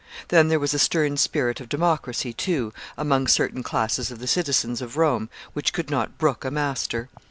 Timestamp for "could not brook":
5.73-6.43